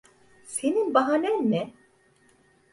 [0.45, 1.73] Senin bahanen ne?